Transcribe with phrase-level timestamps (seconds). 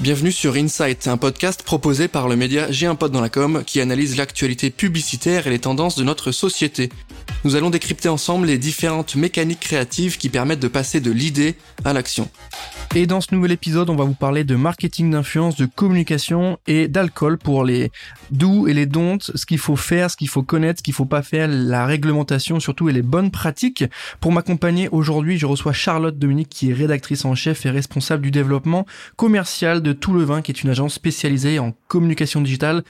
[0.00, 3.64] Bienvenue sur Insight, un podcast proposé par le média J'ai un pote dans la com
[3.66, 6.88] qui analyse l'actualité publicitaire et les tendances de notre société.
[7.44, 11.54] Nous allons décrypter ensemble les différentes mécaniques créatives qui permettent de passer de l'idée
[11.84, 12.28] à l'action.
[12.96, 16.88] Et dans ce nouvel épisode, on va vous parler de marketing d'influence, de communication et
[16.88, 17.92] d'alcool pour les
[18.32, 21.04] do et les don't, ce qu'il faut faire, ce qu'il faut connaître, ce qu'il faut
[21.04, 23.84] pas faire, la réglementation surtout et les bonnes pratiques.
[24.20, 28.32] Pour m'accompagner aujourd'hui, je reçois Charlotte Dominique qui est rédactrice en chef et responsable du
[28.32, 32.82] développement commercial de Tout le Vin, qui est une agence spécialisée en communication digitale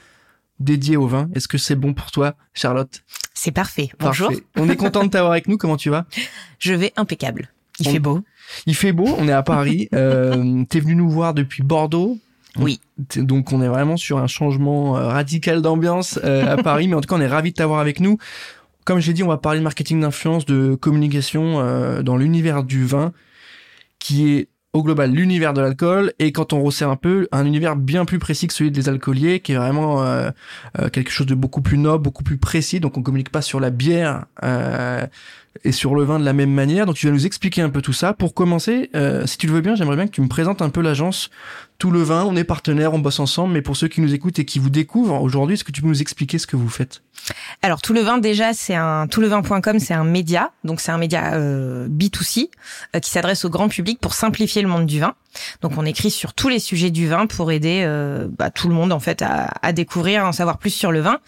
[0.59, 1.29] dédiée au vin.
[1.35, 3.01] Est-ce que c'est bon pour toi, Charlotte?
[3.41, 3.89] C'est parfait.
[4.01, 4.33] Bonjour.
[4.57, 5.55] On est content de t'avoir avec nous.
[5.55, 6.05] Comment tu vas?
[6.59, 7.47] Je vais impeccable.
[7.79, 8.19] Il fait beau.
[8.65, 9.87] Il fait beau, on est à Paris.
[9.93, 12.17] euh, T'es venu nous voir depuis Bordeaux.
[12.57, 12.81] Oui.
[13.15, 16.99] Donc on est vraiment sur un changement euh, radical d'ambiance euh, à Paris, mais en
[16.99, 18.17] tout cas on est ravi de t'avoir avec nous.
[18.83, 22.85] Comme j'ai dit, on va parler de marketing d'influence, de communication euh, dans l'univers du
[22.85, 23.13] vin,
[23.99, 27.75] qui est au global l'univers de l'alcool et quand on resserre un peu un univers
[27.75, 30.29] bien plus précis que celui des alcooliers qui est vraiment euh,
[30.79, 32.79] euh, quelque chose de beaucoup plus noble beaucoup plus précis.
[32.79, 35.07] Donc on communique pas sur la bière euh,
[35.63, 36.85] et sur le vin de la même manière.
[36.85, 38.13] Donc tu vas nous expliquer un peu tout ça.
[38.13, 38.89] Pour commencer
[39.25, 41.29] si tu le veux bien j'aimerais bien que tu me présentes un peu l'agence
[41.77, 42.23] tout le vin.
[42.25, 43.53] On est partenaires on bosse ensemble.
[43.53, 45.87] Mais pour ceux qui nous écoutent et qui vous découvrent aujourd'hui est-ce que tu peux
[45.87, 47.01] nous expliquer ce que vous faites?
[47.61, 50.51] Alors tout le vin déjà c'est un toutlevin.com c'est un média.
[50.63, 52.49] Donc c'est un média euh, B2C
[52.95, 55.15] euh, qui s'adresse au grand public pour simplifier le monde du vin.
[55.61, 58.73] Donc on écrit sur tous les sujets du vin pour aider euh, bah, tout le
[58.73, 61.19] monde en fait à, découvrir, à en savoir plus sur le vin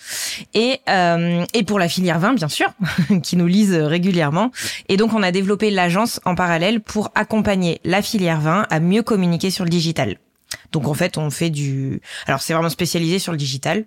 [0.53, 2.67] et euh, et pour la filière vin bien sûr
[3.23, 4.51] qui nous lise régulièrement.
[4.89, 9.03] Et donc on a développé l'agence en parallèle pour accompagner la filière vin à mieux
[9.03, 10.17] communiquer sur le digital.
[10.71, 12.01] Donc en fait, on fait du.
[12.27, 13.85] Alors c'est vraiment spécialisé sur le digital.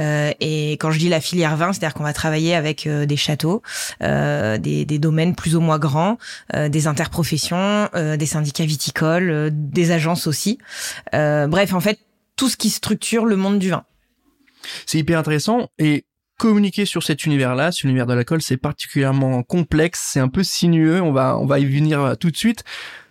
[0.00, 3.16] Euh, et quand je dis la filière vin, c'est-à-dire qu'on va travailler avec euh, des
[3.16, 3.62] châteaux,
[4.02, 6.18] euh, des, des, domaines plus ou moins grands,
[6.54, 10.58] euh, des interprofessions, euh, des syndicats viticoles, euh, des agences aussi.
[11.12, 11.98] bref, en fait,
[12.36, 13.84] tout ce qui structure le monde du vin.
[14.86, 16.04] C'est hyper intéressant et
[16.38, 21.02] communiquer sur cet univers-là, sur l'univers de l'alcool, c'est particulièrement complexe, c'est un peu sinueux.
[21.02, 22.64] On va on va y venir tout de suite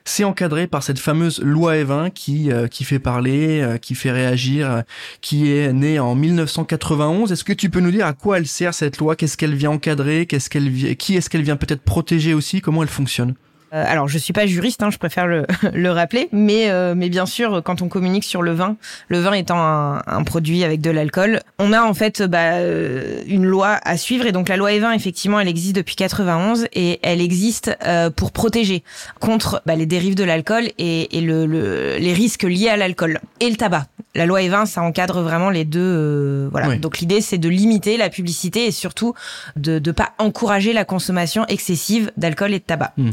[0.09, 4.11] c'est encadré par cette fameuse loi Evin qui euh, qui fait parler, euh, qui fait
[4.11, 4.81] réagir, euh,
[5.21, 7.31] qui est née en 1991.
[7.31, 9.15] Est-ce que tu peux nous dire à quoi elle sert cette loi?
[9.15, 10.25] Qu'est-ce qu'elle vient encadrer?
[10.25, 12.59] Qu'est-ce qu'elle qui est-ce qu'elle vient peut-être protéger aussi?
[12.59, 13.35] Comment elle fonctionne?
[13.71, 17.25] Alors, je suis pas juriste, hein, je préfère le, le rappeler, mais euh, mais bien
[17.25, 21.39] sûr, quand on communique sur le vin, le vin étant un, produit avec de l'alcool,
[21.59, 24.95] on a en fait bah, euh, une loi à suivre et donc la loi E20,
[24.95, 27.75] effectivement, elle existe depuis 91 et elle existe
[28.15, 28.83] pour protéger
[29.19, 33.19] contre bah, les dérives de l'alcool et, et le, le, les risques liés à l'alcool
[33.39, 33.85] et le tabac.
[34.15, 36.47] La loi E20, ça encadre vraiment les deux.
[36.51, 36.77] voilà.
[36.77, 39.13] Donc l'idée, c'est de limiter la publicité et surtout
[39.55, 42.93] de ne pas encourager la consommation excessive d'alcool et de tabac.
[42.97, 43.09] Mmh.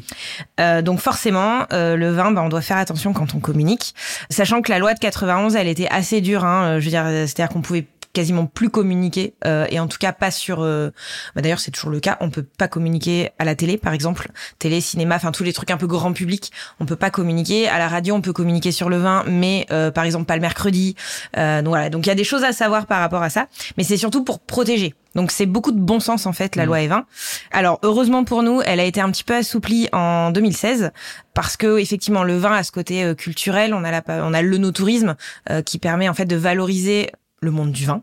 [0.60, 3.94] Euh, donc forcément, euh, le vin, bah, on doit faire attention quand on communique,
[4.30, 6.44] sachant que la loi de 91, elle était assez dure.
[6.44, 10.12] Hein, je veux dire, c'est-à-dire qu'on pouvait quasiment plus communiquer euh, et en tout cas
[10.12, 10.90] pas sur euh,
[11.34, 14.30] bah d'ailleurs c'est toujours le cas on peut pas communiquer à la télé par exemple.
[14.58, 17.68] Télé cinéma enfin tous les trucs un peu grand public on peut pas communiquer.
[17.68, 20.42] À la radio on peut communiquer sur le vin mais euh, par exemple pas le
[20.42, 20.96] mercredi.
[21.36, 21.90] Euh, donc voilà.
[21.90, 23.46] Donc il y a des choses à savoir par rapport à ça
[23.76, 24.94] mais c'est surtout pour protéger.
[25.16, 26.66] Donc c'est beaucoup de bon sens en fait la mmh.
[26.66, 27.04] loi E20.
[27.50, 30.92] Alors heureusement pour nous, elle a été un petit peu assouplie en 2016
[31.34, 34.42] parce que effectivement le vin a ce côté euh, culturel, on a la, on a
[34.42, 35.16] le no-tourisme
[35.50, 37.10] euh, qui permet en fait de valoriser
[37.42, 38.02] le monde du vin.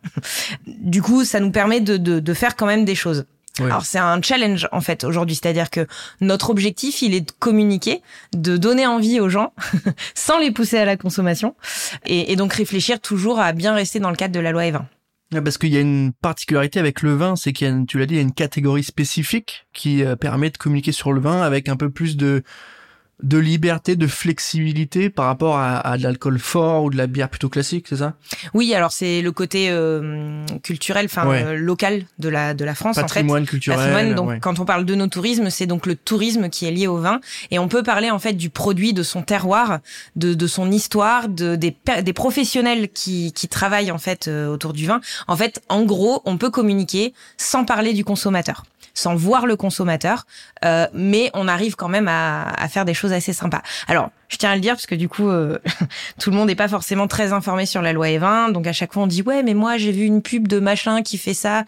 [0.67, 3.25] Du coup, ça nous permet de, de, de faire quand même des choses.
[3.59, 5.85] Alors c'est un challenge en fait aujourd'hui, c'est-à-dire que
[6.21, 8.01] notre objectif, il est de communiquer,
[8.35, 9.53] de donner envie aux gens
[10.15, 11.55] sans les pousser à la consommation,
[12.07, 14.85] et, et, donc réfléchir toujours à bien rester dans le cadre de la loi E20.
[15.41, 18.05] Parce qu'il y a une particularité avec le vin, c'est qu'il y a, tu l'as
[18.05, 21.41] dit, il y a une catégorie spécifique qui euh, permet de communiquer sur le vin
[21.41, 22.43] avec un peu plus de
[23.21, 27.29] de liberté, de flexibilité par rapport à, à de l'alcool fort ou de la bière
[27.29, 28.13] plutôt classique, c'est ça?
[28.53, 31.43] Oui, alors c'est le côté euh, culturel, enfin ouais.
[31.43, 33.49] euh, local de la de la France Patrimoine en fait.
[33.51, 33.77] culturel.
[33.77, 34.15] Patrimoine.
[34.15, 34.39] Donc ouais.
[34.41, 37.21] quand on parle de nos tourismes, c'est donc le tourisme qui est lié au vin
[37.51, 39.79] et on peut parler en fait du produit, de son terroir,
[40.15, 44.73] de, de son histoire, de des, des professionnels qui qui travaillent en fait euh, autour
[44.73, 44.99] du vin.
[45.27, 48.63] En fait, en gros, on peut communiquer sans parler du consommateur
[48.93, 50.25] sans voir le consommateur,
[50.65, 53.61] euh, mais on arrive quand même à, à, faire des choses assez sympas.
[53.87, 55.57] Alors, je tiens à le dire parce que du coup, euh,
[56.19, 58.93] tout le monde n'est pas forcément très informé sur la loi E20, donc à chaque
[58.93, 61.65] fois on dit ouais, mais moi j'ai vu une pub de machin qui fait ça.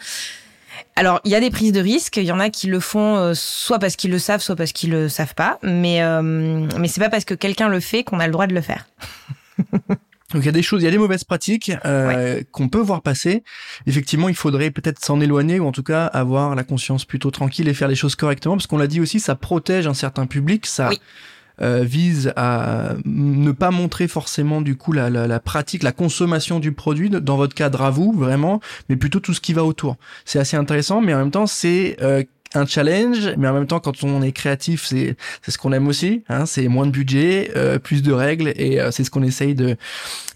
[0.95, 2.17] Alors, il y a des prises de risques.
[2.17, 4.71] Il y en a qui le font euh, soit parce qu'ils le savent, soit parce
[4.71, 5.59] qu'ils le savent pas.
[5.61, 8.53] Mais euh, mais c'est pas parce que quelqu'un le fait qu'on a le droit de
[8.53, 8.87] le faire.
[10.33, 12.07] Donc il y a des choses, il y a des mauvaises pratiques euh,
[12.37, 12.47] ouais.
[12.51, 13.43] qu'on peut voir passer.
[13.85, 17.67] Effectivement, il faudrait peut-être s'en éloigner ou en tout cas avoir la conscience plutôt tranquille
[17.67, 20.65] et faire les choses correctement, parce qu'on l'a dit aussi, ça protège un certain public,
[20.65, 20.89] ça.
[20.89, 20.99] Oui.
[21.61, 26.59] euh, vise à ne pas montrer forcément du coup la, la, la, pratique, la consommation
[26.59, 29.95] du produit dans votre cadre à vous vraiment, mais plutôt tout ce qui va autour.
[30.25, 32.23] C'est assez intéressant, mais en même temps c'est euh,
[32.55, 35.87] un challenge, mais en même temps, quand on est créatif, c'est c'est ce qu'on aime
[35.87, 36.23] aussi.
[36.29, 39.55] Hein, c'est moins de budget, euh, plus de règles, et euh, c'est ce qu'on essaye
[39.55, 39.75] de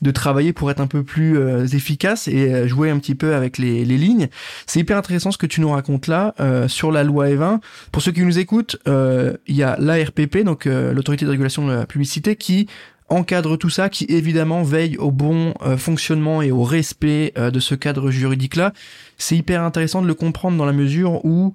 [0.02, 3.58] de travailler pour être un peu plus euh, efficace et jouer un petit peu avec
[3.58, 4.28] les, les lignes.
[4.66, 6.34] C'est hyper intéressant ce que tu nous racontes là
[6.68, 7.60] sur la loi E20.
[7.92, 11.86] Pour ceux qui nous écoutent, il y a l'ARPP, donc l'autorité de régulation de la
[11.86, 12.68] publicité, qui
[13.10, 18.12] encadre tout ça, qui évidemment veille au bon fonctionnement et au respect de ce cadre
[18.12, 18.74] juridique-là.
[19.18, 21.54] C'est hyper intéressant de le comprendre dans la mesure où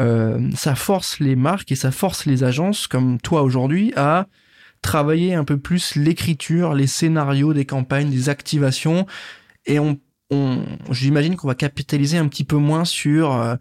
[0.00, 4.26] euh, ça force les marques et ça force les agences comme toi aujourd'hui à
[4.80, 9.06] travailler un peu plus l'écriture, les scénarios des campagnes, des activations
[9.66, 9.98] et on,
[10.30, 13.56] on j'imagine qu'on va capitaliser un petit peu moins sur euh,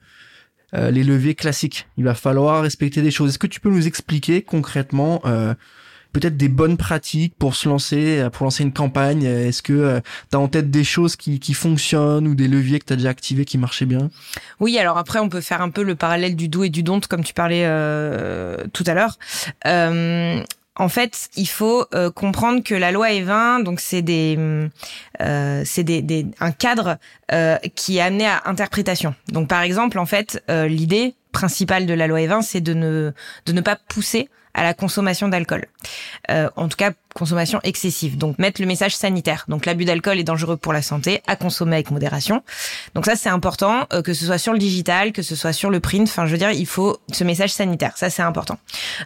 [0.76, 1.88] euh, les leviers classiques.
[1.98, 3.32] Il va falloir respecter des choses.
[3.32, 5.22] Est-ce que tu peux nous expliquer concrètement
[6.12, 10.00] peut-être des bonnes pratiques pour se lancer, euh, pour lancer une campagne Est-ce que euh,
[10.32, 12.96] tu as en tête des choses qui, qui fonctionnent ou des leviers que tu as
[12.96, 14.10] déjà activés qui marchaient bien?
[14.60, 17.02] Oui, alors après, on peut faire un peu le parallèle du do et du don't,
[17.08, 19.18] comme tu parlais euh, tout à l'heure.
[19.66, 20.44] Euh,
[20.80, 24.38] en fait, il faut comprendre que la loi E20, donc c'est des,
[25.22, 26.98] euh, c'est des, des, un cadre
[27.32, 29.16] euh, qui est amené à interprétation.
[29.30, 33.12] Donc par exemple, en fait, l'idée principale de la loi E20, c'est de ne
[33.46, 35.66] de ne pas pousser à la consommation d'alcool.
[36.32, 38.18] Euh, en tout cas, consommation excessive.
[38.18, 39.46] Donc mettre le message sanitaire.
[39.48, 42.44] Donc l'abus d'alcool est dangereux pour la santé, à consommer avec modération.
[42.94, 45.70] Donc ça c'est important, euh, que ce soit sur le digital, que ce soit sur
[45.70, 46.08] le print.
[46.08, 47.94] Enfin, je veux dire, il faut ce message sanitaire.
[47.96, 48.58] Ça c'est important.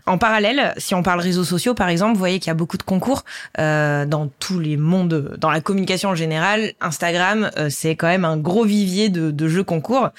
[0.05, 2.77] En parallèle, si on parle réseaux sociaux par exemple, vous voyez qu'il y a beaucoup
[2.77, 3.23] de concours
[3.59, 6.73] euh, dans tous les mondes, dans la communication en général.
[6.81, 10.09] Instagram, euh, c'est quand même un gros vivier de, de jeux concours.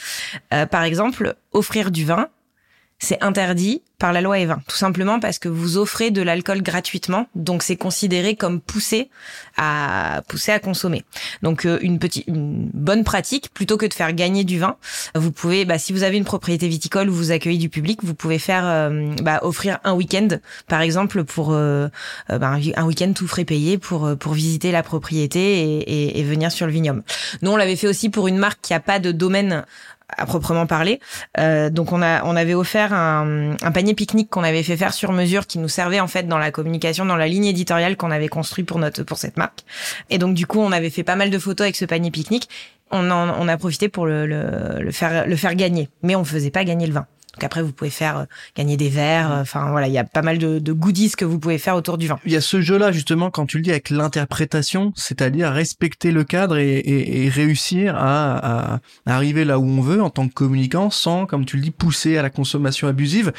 [0.55, 2.29] Euh, par exemple, offrir du vin
[3.03, 7.27] c'est interdit par la loi E20, tout simplement parce que vous offrez de l'alcool gratuitement,
[7.35, 9.11] donc c'est considéré comme poussé
[9.57, 11.05] à pousser à consommer.
[11.43, 14.77] Donc euh, une petite, une bonne pratique plutôt que de faire gagner du vin,
[15.15, 18.15] vous pouvez, bah, si vous avez une propriété viticole où vous accueillez du public, vous
[18.15, 20.29] pouvez faire euh, bah, offrir un week-end,
[20.69, 21.89] par exemple pour euh,
[22.29, 26.51] bah, un week-end tout frais payé pour pour visiter la propriété et, et, et venir
[26.51, 27.03] sur le vignoble.
[27.43, 29.65] Nous on l'avait fait aussi pour une marque qui a pas de domaine
[30.17, 31.01] à proprement parler.
[31.39, 34.93] Euh, donc on a on avait offert un, un panier pique-nique qu'on avait fait faire
[34.93, 38.11] sur mesure qui nous servait en fait dans la communication, dans la ligne éditoriale qu'on
[38.11, 39.61] avait construit pour notre pour cette marque.
[40.11, 42.49] Et donc du coup on avait fait pas mal de photos avec ce panier pique-nique.
[42.91, 46.25] On en, on a profité pour le, le, le faire le faire gagner, mais on
[46.25, 47.07] faisait pas gagner le vin.
[47.35, 48.25] Donc après, vous pouvez faire euh,
[48.57, 49.33] gagner des verres.
[49.33, 51.77] Euh, enfin voilà, il y a pas mal de, de, goodies que vous pouvez faire
[51.77, 52.19] autour du vin.
[52.25, 56.25] Il y a ce jeu-là justement quand tu le dis avec l'interprétation, c'est-à-dire respecter le
[56.25, 60.35] cadre et, et, et réussir à, à, arriver là où on veut en tant que
[60.35, 63.33] communicant, sans, comme tu le dis, pousser à la consommation abusive.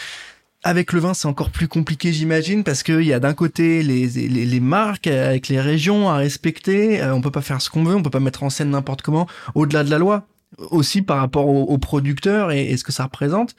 [0.66, 4.07] Avec le vin, c'est encore plus compliqué, j'imagine, parce qu'il y a d'un côté les,
[4.07, 7.01] les, les, marques avec les régions à respecter.
[7.01, 9.01] Euh, on peut pas faire ce qu'on veut, on peut pas mettre en scène n'importe
[9.01, 10.25] comment, au-delà de la loi.
[10.57, 13.56] Aussi par rapport aux, aux producteurs et, et, ce que ça représente.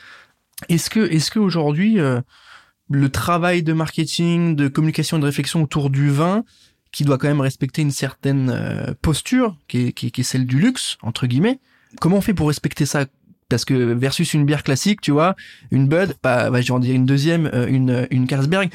[0.68, 2.20] Est-ce que, est-ce que aujourd'hui, euh,
[2.90, 6.44] le travail de marketing, de communication et de réflexion autour du vin,
[6.92, 10.58] qui doit quand même respecter une certaine euh, posture, qui est, qui, est, celle du
[10.58, 11.58] luxe, entre guillemets,
[12.00, 13.06] comment on fait pour respecter ça?
[13.48, 15.36] Parce que versus une bière classique, tu vois,
[15.70, 18.72] une Bud, bah, bah j'en dire une deuxième, euh, une, une Carlsberg,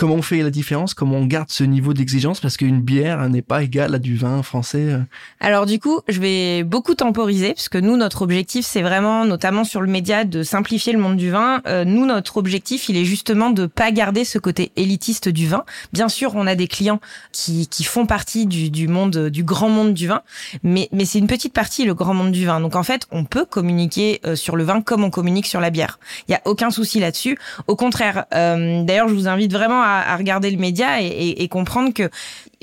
[0.00, 3.42] comment on fait la différence Comment on garde ce niveau d'exigence Parce qu'une bière n'est
[3.42, 4.78] pas égale à du vin français.
[4.92, 5.00] Euh.
[5.40, 9.62] Alors du coup, je vais beaucoup temporiser, parce que nous, notre objectif, c'est vraiment, notamment
[9.62, 11.60] sur le média, de simplifier le monde du vin.
[11.66, 15.64] Euh, nous, notre objectif, il est justement de pas garder ce côté élitiste du vin.
[15.92, 19.68] Bien sûr, on a des clients qui, qui font partie du, du monde, du grand
[19.68, 20.22] monde du vin,
[20.62, 22.60] mais, mais c'est une petite partie, le grand monde du vin.
[22.60, 25.68] Donc en fait, on peut communiquer euh, sur le vin comme on communique sur la
[25.68, 25.98] bière.
[26.26, 27.36] Il y a aucun souci là-dessus.
[27.66, 32.08] Au contraire, d'ailleurs, je vous invite vraiment à à, regarder le média et, comprendre que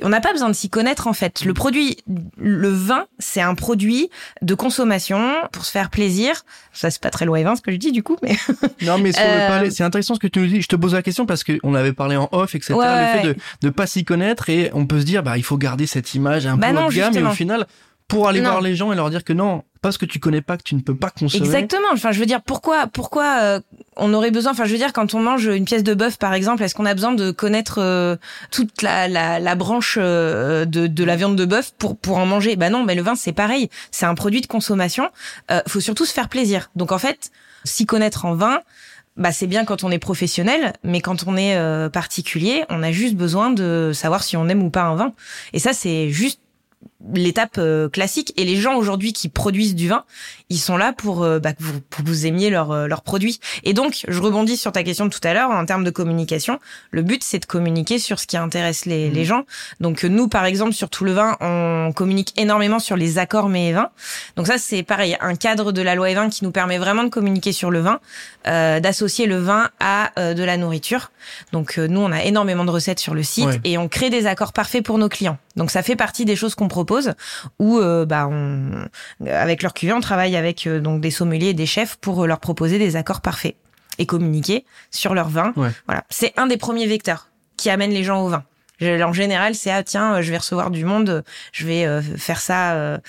[0.03, 1.43] on n'a pas besoin de s'y connaître en fait.
[1.43, 1.98] Le produit,
[2.38, 4.10] le vin, c'est un produit
[4.41, 6.46] de consommation pour se faire plaisir.
[6.72, 8.36] Ça c'est pas très loin ce que je dis du coup, mais
[8.81, 10.62] non mais euh, c'est intéressant ce que tu nous dis.
[10.62, 12.74] Je te pose la question parce qu'on avait parlé en off, etc.
[12.75, 15.57] le fait de de pas s'y connaître et on peut se dire bah il faut
[15.57, 17.67] garder cette image un bah peu haut de gamme, mais au final
[18.08, 20.58] pour aller voir les gens et leur dire que non, parce que tu connais pas
[20.58, 21.44] que tu ne peux pas consommer.
[21.44, 21.88] Exactement.
[21.92, 23.60] Enfin, je veux dire, pourquoi, pourquoi euh,
[23.98, 24.54] on aurait besoin.
[24.54, 26.86] Enfin, je veux dire, quand on mange une pièce de bœuf, par exemple, est-ce qu'on
[26.86, 28.16] a besoin de connaître euh,
[28.50, 32.26] toute la, la, la branche euh, de, de la viande de bœuf pour pour en
[32.26, 32.56] manger?
[32.56, 33.70] Bah non, mais le vin c'est pareil.
[33.92, 35.10] C'est un produit de consommation.
[35.52, 36.70] Euh, faut surtout se faire plaisir.
[36.76, 37.32] Donc en fait,
[37.66, 38.62] s'y connaître en vin.
[39.18, 41.58] Bah c'est bien quand on est professionnel, mais quand on est
[41.90, 45.12] particulier, on a juste besoin de savoir si on aime ou pas un vin.
[45.54, 46.40] Et ça, c'est juste
[47.13, 48.34] l'étape euh, classique.
[48.38, 50.04] Et les gens aujourd'hui qui produisent du vin,
[50.50, 53.39] ils sont là pour, euh, bah, que vous, pour vous aimiez leurs euh, leurs produits.
[53.63, 56.60] Et donc, je rebondis sur ta question de tout à l'heure en termes de communication.
[56.92, 59.25] Le but, c'est de communiquer sur ce qui intéresse les, les mmh.
[59.25, 59.44] gens.
[59.80, 63.68] Donc, nous, par exemple, sur tout le vin, on communique énormément sur les accords mets
[63.68, 63.89] et vins.
[64.36, 67.10] Donc ça, c'est pareil, un cadre de la loi E20 qui nous permet vraiment de
[67.10, 68.00] communiquer sur le vin,
[68.48, 71.12] euh, d'associer le vin à de la nourriture.
[71.51, 74.54] Donc, nous, on a énormément de recettes sur le site et on crée des accords
[74.54, 75.38] parfaits pour nos clients.
[75.56, 76.87] Donc, ça fait partie des choses qu'on propose
[77.60, 78.88] où, bah, on,
[79.25, 82.27] avec leurs clients, on travaille avec euh, donc des sommeliers et des chefs pour euh,
[82.27, 83.56] leur proposer des accords parfaits
[83.98, 85.53] et communiquer sur leur vin.
[85.56, 88.44] Voilà, c'est un des premiers vecteurs qui amène les gens au vin.
[88.79, 93.00] En général, c'est ah tiens, euh, je vais recevoir du monde, je vais faire ça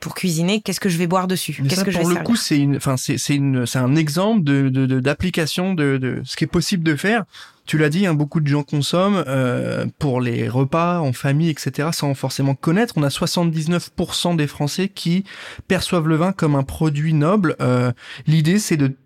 [0.00, 0.62] pour cuisiner.
[0.62, 1.62] Qu'est-ce que je vais boire dessus?
[1.68, 3.94] Qu'est-ce que je vais Pour le coup, c'est une, enfin c'est c'est une, c'est un
[3.94, 4.70] exemple de
[5.00, 7.24] d'application de, de, de ce qui est possible de faire
[7.66, 11.90] tu l'as dit, hein, beaucoup de gens consomment euh, pour les repas en famille, etc.,
[11.92, 12.94] sans forcément connaître.
[12.96, 15.24] On a 79% des Français qui
[15.68, 17.56] perçoivent le vin comme un produit noble.
[17.60, 17.92] Euh,
[18.26, 18.96] L'idée, c'est de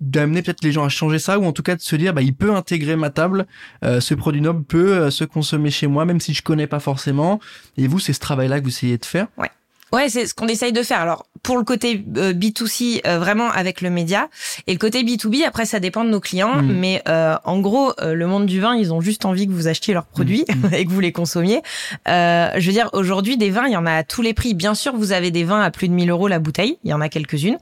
[0.00, 2.20] d'amener peut-être les gens à changer ça ou en tout cas de se dire bah
[2.20, 3.46] il peut intégrer ma table
[3.84, 6.80] euh, ce produit noble peut euh, se consommer chez moi même si je connais pas
[6.80, 7.40] forcément
[7.78, 9.28] et vous c'est ce travail là que vous essayez de faire?
[9.38, 9.50] Ouais
[9.94, 10.98] Ouais, c'est ce qu'on essaye de faire.
[10.98, 14.28] Alors pour le côté euh, B2C, euh, vraiment avec le média,
[14.66, 16.72] et le côté B2B, après ça dépend de nos clients, mm.
[16.72, 19.94] mais euh, en gros, le monde du vin, ils ont juste envie que vous achetiez
[19.94, 20.68] leurs produits mm.
[20.68, 20.74] Mm.
[20.74, 21.62] et que vous les consommiez.
[22.06, 24.54] je veux dire, aujourd'hui, des vins, il y en a à tous les prix.
[24.54, 26.94] Bien sûr, vous avez des vins à plus de 1000 euros la bouteille, il y
[26.94, 27.58] en a quelques-unes,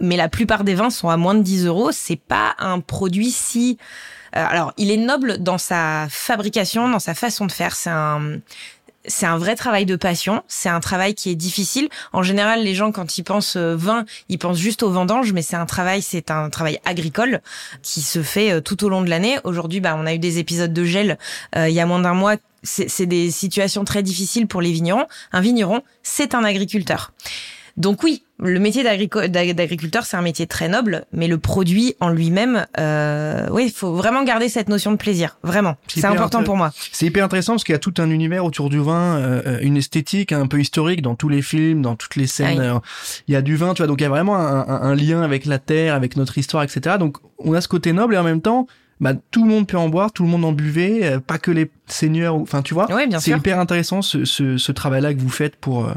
[0.00, 1.90] mais la plupart des vins sont à moins de 10 euros.
[1.92, 3.76] C'est pas un produit si
[4.32, 7.74] alors, il est noble dans sa fabrication, dans sa façon de faire.
[7.74, 8.38] C'est un,
[9.06, 10.42] c'est un vrai travail de passion.
[10.48, 11.88] C'est un travail qui est difficile.
[12.12, 15.42] En général, les gens, quand ils pensent euh, vin, ils pensent juste au vendange, mais
[15.42, 17.40] c'est un travail, c'est un travail agricole
[17.82, 19.38] qui se fait euh, tout au long de l'année.
[19.44, 21.18] Aujourd'hui, bah, on a eu des épisodes de gel
[21.56, 22.36] euh, il y a moins d'un mois.
[22.62, 25.06] C'est des situations très difficiles pour les vignerons.
[25.32, 27.10] Un vigneron, c'est un agriculteur.
[27.80, 32.66] Donc oui, le métier d'agriculteur, c'est un métier très noble, mais le produit en lui-même,
[32.78, 35.76] euh, oui, il faut vraiment garder cette notion de plaisir, vraiment.
[35.88, 36.72] C'est important pour moi.
[36.92, 39.78] C'est hyper intéressant parce qu'il y a tout un univers autour du vin, euh, une
[39.78, 42.60] esthétique un peu historique dans tous les films, dans toutes les scènes.
[42.60, 42.78] Euh,
[43.28, 45.22] il y a du vin, tu vois, donc il y a vraiment un, un, lien
[45.22, 46.96] avec la terre, avec notre histoire, etc.
[46.98, 48.66] Donc on a ce côté noble et en même temps,
[49.00, 51.50] bah, tout le monde peut en boire, tout le monde en buvait, euh, pas que
[51.50, 52.34] les seigneurs.
[52.34, 52.88] Enfin, tu vois,
[53.20, 55.90] c'est hyper intéressant ce, ce, ce travail-là que vous faites pour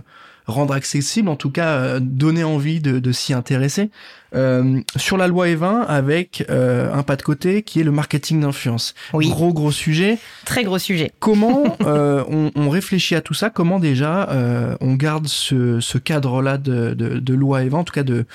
[0.46, 3.90] rendre accessible, en tout cas euh, donner envie de, de s'y intéresser.
[4.36, 8.42] Euh, sur la loi E20 avec euh, un pas de côté qui est le marketing
[8.42, 8.96] d'influence.
[9.14, 9.30] Oui.
[9.30, 10.18] Gros gros sujet.
[10.46, 11.12] Très gros sujet.
[11.20, 13.52] Comment euh, on, on, réfléchit à tout ça?
[13.52, 17.94] Comment déjà euh, on garde ce, ce cadre-là de, de, de loi E20, en tout
[17.94, 18.26] cas de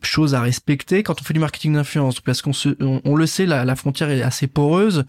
[0.00, 1.02] choses à respecter?
[1.02, 4.10] Quand on fait du marketing d'influence parce qu'on on, on, le sait la, la frontière
[4.10, 5.04] est assez poreuse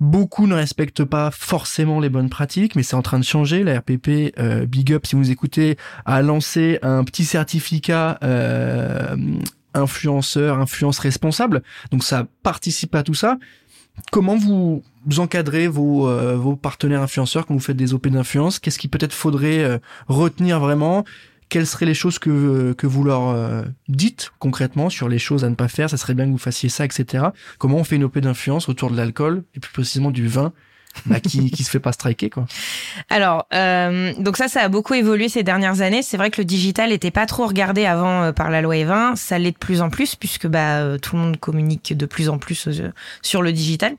[0.00, 3.62] Beaucoup ne respectent pas forcément les bonnes pratiques, mais c'est en train de changer.
[3.62, 9.16] La RPP, euh, Big Up, si vous écoutez, a lancé un petit certificat euh,
[9.72, 11.62] influenceur, influence responsable.
[11.90, 13.38] Donc ça participe à tout ça.
[14.10, 14.82] Comment vous
[15.18, 18.58] encadrez vos, euh, vos partenaires influenceurs quand vous faites des OP d'influence?
[18.58, 21.04] Qu'est-ce qui peut-être faudrait euh, retenir vraiment?
[21.48, 25.50] Quelles seraient les choses que, que vous leur euh, dites concrètement sur les choses à
[25.50, 25.90] ne pas faire?
[25.90, 27.26] Ça serait bien que vous fassiez ça, etc.
[27.58, 30.52] Comment on fait une OP d'influence autour de l'alcool et plus précisément du vin
[31.06, 32.46] bah, qui qui se fait pas striker quoi.
[33.10, 36.02] Alors euh, donc ça ça a beaucoup évolué ces dernières années.
[36.02, 39.16] C'est vrai que le digital était pas trop regardé avant euh, par la loi E20,
[39.16, 42.28] ça l'est de plus en plus puisque bah euh, tout le monde communique de plus
[42.28, 43.94] en plus euh, sur le digital.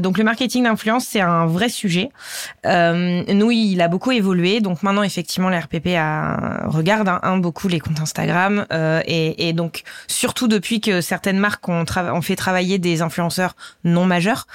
[0.00, 2.10] donc le marketing d'influence c'est un vrai sujet.
[2.64, 7.80] nous il a beaucoup évolué donc maintenant effectivement la RPP a, regarde hein, beaucoup les
[7.80, 8.66] comptes Instagram
[9.06, 14.06] et, et, donc surtout depuis que certaines marques ont, ont fait travailler des influenceurs non
[14.06, 14.46] majeurs.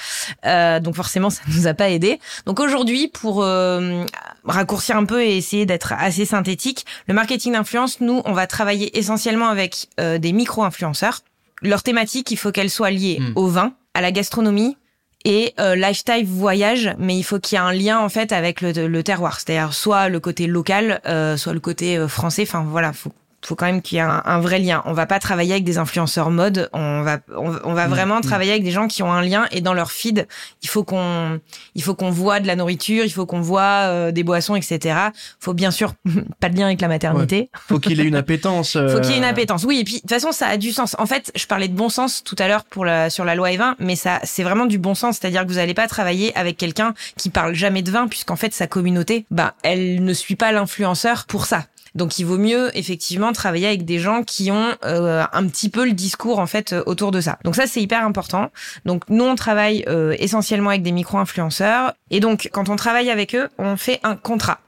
[0.43, 2.19] donc forcément ça nous a pas aidé.
[2.45, 4.03] Donc aujourd'hui, pour euh,
[4.45, 8.97] raccourcir un peu et essayer d'être assez synthétique, le marketing d'influence, nous, on va travailler
[8.97, 11.21] essentiellement avec euh, des micro-influenceurs.
[11.61, 13.31] Leur thématique, il faut qu'elle soit liée hmm.
[13.35, 14.77] au vin, à la gastronomie,
[15.25, 18.61] et euh, lifestyle voyage, mais il faut qu'il y ait un lien en fait avec
[18.61, 22.43] le, le terroir, c'est-à-dire soit le côté local, euh, soit le côté euh, français.
[22.43, 23.11] Enfin voilà, faut
[23.47, 24.81] faut quand même qu'il y ait un, vrai lien.
[24.83, 26.69] On va pas travailler avec des influenceurs mode.
[26.73, 27.89] On va, on, va mm.
[27.89, 28.21] vraiment mm.
[28.21, 30.27] travailler avec des gens qui ont un lien et dans leur feed,
[30.63, 31.39] il faut qu'on,
[31.73, 34.97] il faut qu'on voit de la nourriture, il faut qu'on voit euh, des boissons, etc.
[35.39, 35.93] Faut bien sûr
[36.41, 37.49] pas de lien avec la maternité.
[37.69, 38.73] Faut qu'il ait une appétence.
[38.91, 39.63] Faut qu'il ait une euh, appétence.
[39.63, 40.97] Oui, et puis de toute façon, ça a du sens.
[40.99, 43.51] En fait, je parlais de bon sens tout à l'heure pour la, sur la loi
[43.51, 45.19] E20, mais ça, c'est vraiment du bon sens.
[45.21, 48.53] C'est-à-dire que vous allez pas travailler avec quelqu'un qui parle jamais de vin, puisqu'en fait,
[48.53, 51.63] sa communauté, bah, elle ne suit pas l'influenceur pour ça.
[51.97, 55.85] Donc il vaut mieux effectivement travailler avec des gens qui ont euh, un petit peu
[55.85, 57.37] le discours en fait euh, autour de ça.
[57.43, 58.51] Donc ça c'est hyper important.
[58.85, 63.35] Donc nous on travaille euh, essentiellement avec des micro-influenceurs et donc quand on travaille avec
[63.35, 64.59] eux, on fait un contrat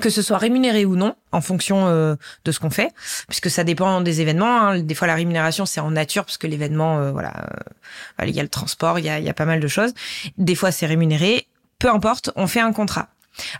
[0.00, 2.92] que ce soit rémunéré ou non en fonction euh, de ce qu'on fait,
[3.28, 4.60] puisque ça dépend des événements.
[4.60, 4.78] Hein.
[4.80, 7.32] Des fois, la rémunération c'est en nature parce que l'événement, euh, voilà,
[8.20, 9.68] euh, il y a le transport, il y a, il y a pas mal de
[9.68, 9.92] choses.
[10.36, 11.46] Des fois, c'est rémunéré.
[11.78, 13.08] Peu importe, on fait un contrat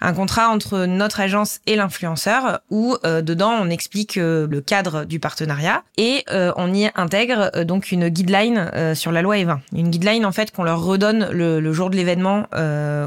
[0.00, 5.04] un contrat entre notre agence et l'influenceur où euh, dedans on explique euh, le cadre
[5.04, 9.58] du partenariat et euh, on y intègre donc une guideline sur la loi E20.
[9.74, 12.46] Une guideline en fait qu'on leur redonne le, jour de l'événement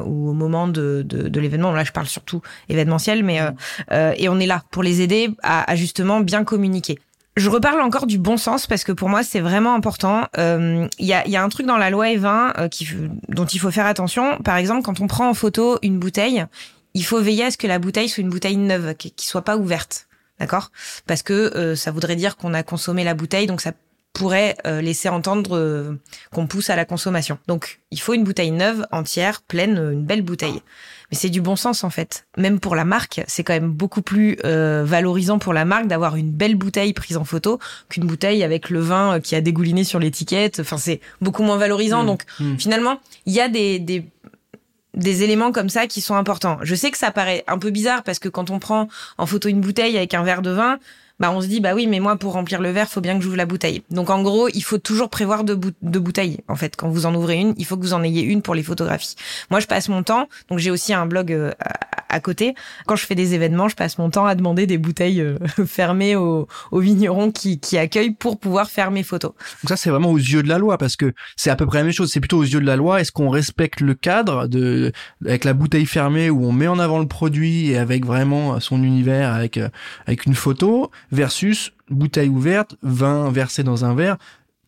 [0.05, 1.71] ou au moment de, de, l'événement.
[1.71, 3.39] Là je parle surtout événementiel, mais
[4.17, 6.99] et on est là pour les aider à, à justement bien communiquer.
[7.37, 10.27] Je reparle encore du bon sens parce que pour moi c'est vraiment important.
[10.35, 12.87] Il euh, y, a, y, a, un truc dans la loi E20 euh, qui,
[13.29, 14.37] dont il faut faire attention.
[14.39, 16.45] Par exemple, quand on prend en photo une bouteille,
[16.93, 19.55] il faut veiller à ce que la bouteille soit une bouteille neuve, qui, soit pas
[19.55, 20.07] ouverte,
[20.39, 20.71] d'accord?
[21.07, 23.71] Parce que euh, ça voudrait dire qu'on a consommé la bouteille, donc ça
[24.11, 25.97] pourrait laisser entendre
[26.33, 27.39] qu'on pousse à la consommation.
[27.47, 30.61] Donc il faut une bouteille neuve, entière, pleine, une belle bouteille
[31.11, 32.25] mais c'est du bon sens en fait.
[32.37, 36.15] Même pour la marque, c'est quand même beaucoup plus euh, valorisant pour la marque d'avoir
[36.15, 39.83] une belle bouteille prise en photo qu'une bouteille avec le vin euh, qui a dégouliné
[39.83, 40.61] sur l'étiquette.
[40.61, 42.03] Enfin, c'est beaucoup moins valorisant.
[42.03, 42.07] Mmh.
[42.07, 42.57] Donc mmh.
[42.57, 44.05] finalement, il y a des, des
[44.93, 46.57] des éléments comme ça qui sont importants.
[46.63, 49.47] Je sais que ça paraît un peu bizarre parce que quand on prend en photo
[49.47, 50.79] une bouteille avec un verre de vin,
[51.21, 53.23] bah on se dit bah oui mais moi pour remplir le verre faut bien que
[53.23, 53.83] j'ouvre la bouteille.
[53.91, 57.37] Donc en gros il faut toujours prévoir deux, bouteilles en fait quand vous en ouvrez
[57.37, 59.15] une il faut que vous en ayez une pour les photographies.
[59.51, 61.51] Moi je passe mon temps donc j'ai aussi un blog euh,
[62.11, 62.53] à côté.
[62.85, 66.15] Quand je fais des événements, je passe mon temps à demander des bouteilles euh, fermées
[66.15, 69.31] aux, vignerons qui, qui accueillent pour pouvoir faire mes photos.
[69.63, 71.79] Donc ça, c'est vraiment aux yeux de la loi parce que c'est à peu près
[71.79, 72.11] la même chose.
[72.11, 73.01] C'est plutôt aux yeux de la loi.
[73.01, 74.91] Est-ce qu'on respecte le cadre de
[75.25, 78.83] avec la bouteille fermée où on met en avant le produit et avec vraiment son
[78.83, 79.69] univers avec euh,
[80.05, 84.17] avec une photo versus bouteille ouverte, vin versé dans un verre.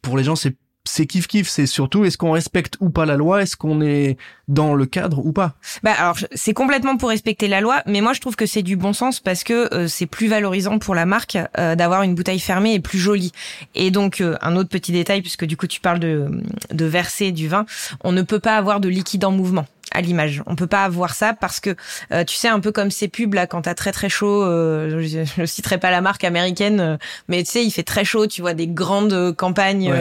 [0.01, 3.15] Pour les gens, c'est c'est kiff kiff, c'est surtout est-ce qu'on respecte ou pas la
[3.15, 5.55] loi, est-ce qu'on est dans le cadre ou pas?
[5.81, 8.75] Bah alors c'est complètement pour respecter la loi, mais moi je trouve que c'est du
[8.75, 12.39] bon sens parce que euh, c'est plus valorisant pour la marque euh, d'avoir une bouteille
[12.39, 13.31] fermée et plus jolie.
[13.75, 16.29] Et donc euh, un autre petit détail puisque du coup tu parles de
[16.71, 17.65] de verser du vin,
[18.03, 20.43] on ne peut pas avoir de liquide en mouvement à l'image.
[20.45, 21.75] On peut pas avoir ça parce que
[22.11, 24.43] euh, tu sais un peu comme ces pubs là quand t'as très très chaud.
[24.43, 28.03] Euh, je, ne citerai pas la marque américaine, euh, mais tu sais il fait très
[28.03, 28.27] chaud.
[28.27, 29.93] Tu vois des grandes campagnes,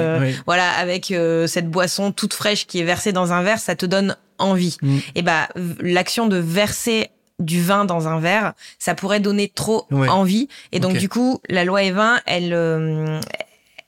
[0.47, 1.15] voilà avec
[1.47, 4.77] cette boisson toute fraîche qui est versée dans un verre, ça te donne envie.
[4.83, 4.99] Mm.
[5.15, 5.49] Et bah
[5.81, 10.49] l'action de verser du vin dans un verre, ça pourrait donner trop envie.
[10.73, 13.21] Et donc du coup la loi E20 elle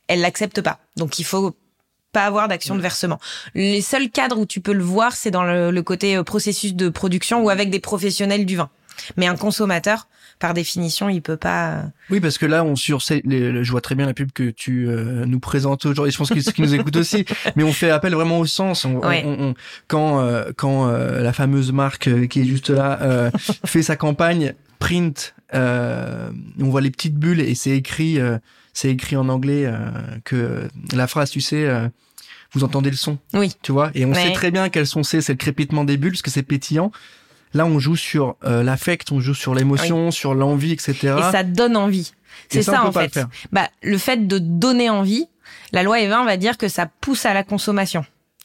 [0.09, 0.79] elle l'accepte pas.
[0.97, 1.57] Donc il faut
[2.15, 3.21] pas avoir d'action de versement.
[3.55, 6.89] Les seuls cadres où tu peux le voir, c'est dans le, côté euh, processus de
[6.89, 8.71] production ou avec des professionnels du vin.
[9.17, 10.07] Mais un consommateur,
[10.39, 11.71] par définition, il peut pas.
[11.71, 14.89] Euh, oui, parce que là, on sur je vois très bien la pub que tu
[14.89, 16.13] euh, nous présentes aujourd'hui.
[16.13, 17.25] Je pense que qui nous écoute aussi,
[17.57, 18.87] mais on fait appel vraiment au sens.
[19.89, 23.31] quand quand la fameuse marque qui est juste là
[23.67, 28.19] fait sa campagne print, on voit les petites bulles et c'est écrit
[28.73, 29.69] c'est écrit en anglais
[30.25, 31.69] que la phrase, tu sais,
[32.55, 33.19] vous entendez le son.
[33.33, 33.53] Oui.
[33.63, 36.13] Tu vois Et on sait très bien quel son c'est, c'est le crépitement des bulles,
[36.13, 36.91] parce que c'est pétillant.
[37.53, 41.15] Là, on joue sur euh, l'affect, on joue sur l'émotion, sur l'envie, etc.
[41.19, 42.13] Et ça donne envie.
[42.49, 43.17] C'est ça, en fait.
[43.17, 45.29] Le, bah, le fait de donner envie,
[45.73, 48.05] la loi E20 va dire que ça pousse à la consommation.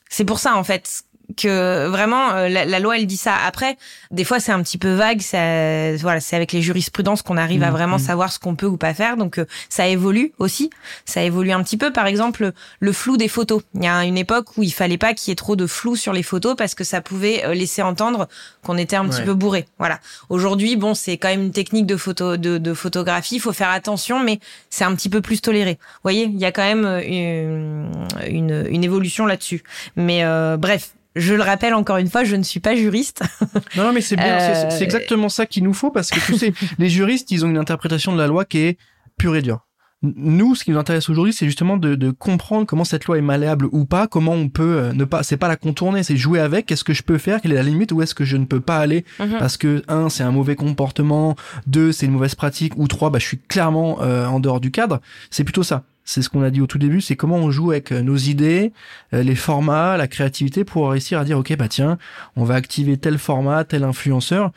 [0.09, 1.03] C'est pour ça, en fait,
[1.35, 3.35] que vraiment euh, la, loi elle dit ça.
[3.45, 3.77] Après
[4.11, 7.63] des fois c'est un petit peu vague ça voilà c'est avec les jurisprudences qu'on arrive
[7.63, 7.99] à mmh, vraiment mmh.
[7.99, 9.17] savoir ce qu'on peut ou pas faire.
[9.17, 10.69] Donc euh, ça évolue aussi.
[11.05, 11.91] Ça évolue un petit peu.
[11.91, 13.61] Par exemple le flou des photos.
[13.75, 15.95] Il y a une époque où il fallait pas qu'il y ait trop de flou
[15.95, 18.27] sur les photos parce que ça pouvait euh, laisser entendre
[18.63, 19.65] qu'on était un petit peu bourré.
[19.77, 19.99] Voilà.
[20.29, 23.35] Aujourd'hui bon c'est quand même une technique de photo de, de photographie.
[23.35, 24.39] Il faut faire attention mais
[24.69, 25.73] c'est un petit peu plus toléré.
[25.79, 27.91] Vous voyez il y a quand même une,
[28.27, 29.63] une, une évolution là-dessus.
[29.95, 30.23] Mais
[30.57, 33.23] bref je le rappelle encore une fois, je ne suis pas juriste.
[33.75, 36.35] Non, non mais c'est bien, c'est euh, exactement ça qu'il nous faut parce que tu
[36.37, 38.77] sais, les juristes, ils ont une interprétation de la loi qui est
[39.17, 39.65] pure et dure.
[40.01, 43.21] Nous, ce qui nous intéresse aujourd'hui, c'est justement de, de, comprendre comment cette loi est
[43.21, 46.39] malléable ou pas, comment on peut euh, ne pas, c'est pas la contourner, c'est jouer
[46.39, 48.45] avec, qu'est-ce que je peux faire, quelle est la limite, où est-ce que je ne
[48.45, 49.37] peux pas aller, mhm.
[49.39, 51.35] parce que un, c'est un mauvais comportement,
[51.67, 54.71] deux, c'est une mauvaise pratique, ou trois, bah, je suis clairement euh, en dehors du
[54.71, 55.01] cadre.
[55.31, 57.69] C'est plutôt ça c'est ce qu'on a dit au tout début, c'est comment on joue
[57.69, 58.73] avec euh, nos idées,
[59.13, 61.99] euh, les formats, la créativité pour réussir à dire ok bah tiens,
[62.35, 64.51] on va activer tel format, tel influenceur.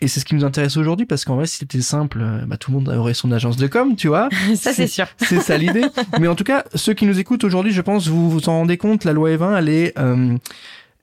[0.00, 2.56] Et c'est ce qui nous intéresse aujourd'hui parce qu'en vrai, si c'était simple, euh, bah,
[2.56, 4.30] tout le monde aurait son agence de com, tu vois.
[4.56, 5.06] ça, c'est sûr.
[5.18, 5.84] C'est ça l'idée.
[6.18, 8.76] Mais en tout cas, ceux qui nous écoutent aujourd'hui, je pense, vous vous en rendez
[8.76, 9.94] compte, la loi E20, elle est,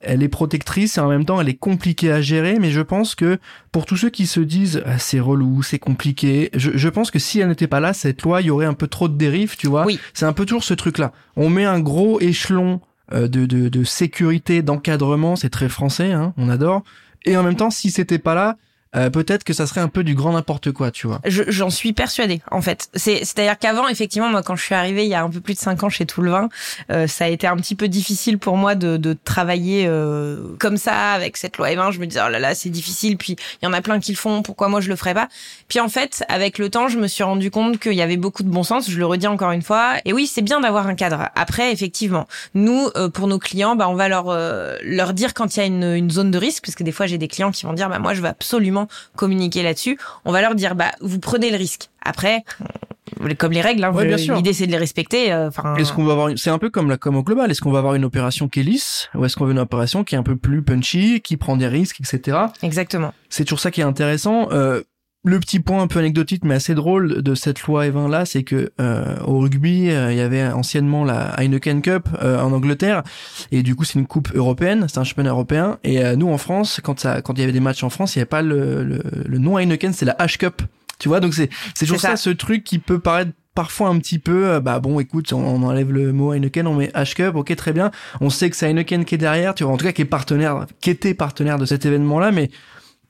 [0.00, 3.14] elle est protectrice et en même temps elle est compliquée à gérer, mais je pense
[3.14, 3.38] que
[3.72, 7.18] pour tous ceux qui se disent ah, c'est relou, c'est compliqué, je, je, pense que
[7.18, 9.56] si elle n'était pas là, cette loi, il y aurait un peu trop de dérives,
[9.56, 9.84] tu vois.
[9.84, 9.98] Oui.
[10.14, 11.12] C'est un peu toujours ce truc-là.
[11.36, 12.80] On met un gros échelon
[13.12, 16.82] euh, de, de, de sécurité, d'encadrement, c'est très français, hein, on adore.
[17.24, 18.56] Et en même temps, si c'était pas là,
[18.96, 21.20] euh, peut-être que ça serait un peu du grand n'importe quoi, tu vois.
[21.24, 22.88] J'en suis persuadée, en fait.
[22.94, 25.54] C'est, c'est-à-dire qu'avant, effectivement, moi, quand je suis arrivée il y a un peu plus
[25.54, 26.48] de cinq ans chez Tout le Vin,
[26.90, 30.76] euh, ça a été un petit peu difficile pour moi de, de travailler euh, comme
[30.76, 31.92] ça avec cette loi E20.
[31.92, 33.16] Je me disais oh là là, c'est difficile.
[33.18, 34.42] Puis il y en a plein qui le font.
[34.42, 35.28] Pourquoi moi je le ferais pas?
[35.68, 38.42] Puis en fait, avec le temps, je me suis rendu compte qu'il y avait beaucoup
[38.42, 38.90] de bon sens.
[38.90, 39.96] Je le redis encore une fois.
[40.04, 41.28] Et oui, c'est bien d'avoir un cadre.
[41.34, 45.56] Après, effectivement, nous, euh, pour nos clients, bah, on va leur euh, leur dire quand
[45.56, 47.50] il y a une, une zone de risque, parce que des fois j'ai des clients
[47.50, 48.77] qui vont dire bah moi je veux absolument
[49.16, 51.88] communiquer là-dessus, on va leur dire bah vous prenez le risque.
[52.02, 52.44] Après,
[53.38, 55.32] comme les règles, hein, Ouais, l'idée c'est de les respecter.
[55.32, 57.50] euh, Enfin, Est-ce qu'on va avoir, une- c'est un peu comme la com au global.
[57.50, 60.04] Est-ce qu'on va avoir une opération qui est lisse ou est-ce qu'on veut une opération
[60.04, 62.38] qui est un peu plus punchy, qui prend des risques, etc.
[62.62, 63.12] exactement.
[63.30, 64.48] C'est toujours ça qui est intéressant.
[64.52, 64.82] Euh,
[65.24, 68.44] le petit point un peu anecdotique mais assez drôle de cette loi E20 là, c'est
[68.44, 73.02] que euh, au rugby, euh, il y avait anciennement la Heineken Cup euh, en Angleterre
[73.50, 76.38] et du coup c'est une coupe européenne, c'est un championnat européen et euh, nous en
[76.38, 78.42] France, quand ça, quand il y avait des matchs en France, il n'y avait pas
[78.42, 80.62] le, le, le nom Heineken, c'est la H Cup.
[80.98, 82.10] Tu vois, donc c'est c'est toujours ça.
[82.10, 82.16] ça.
[82.16, 85.64] ce truc qui peut paraître parfois un petit peu euh, bah bon écoute on, on
[85.64, 88.70] enlève le mot Heineken on met H Cup ok très bien on sait que c'est
[88.70, 91.58] Heineken qui est derrière tu vois en tout cas qui est partenaire qui était partenaire
[91.58, 92.50] de cet événement là mais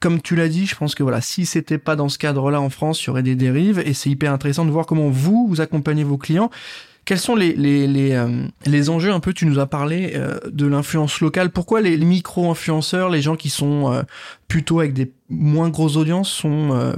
[0.01, 2.71] comme tu l'as dit, je pense que voilà, si c'était pas dans ce cadre-là en
[2.71, 5.61] France, il y aurait des dérives et c'est hyper intéressant de voir comment vous vous
[5.61, 6.51] accompagnez vos clients.
[7.05, 10.39] Quels sont les les les, euh, les enjeux un peu Tu nous as parlé euh,
[10.51, 11.51] de l'influence locale.
[11.51, 14.03] Pourquoi les micro-influenceurs, les gens qui sont euh,
[14.47, 16.93] plutôt avec des moins grosses audiences, sont euh,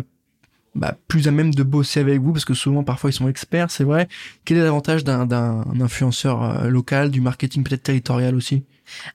[0.74, 2.32] bah, plus à même de bosser avec vous?
[2.32, 4.08] Parce que souvent parfois ils sont experts, c'est vrai.
[4.44, 8.64] Quel est l'avantage d'un influenceur euh, local, du marketing peut-être territorial aussi?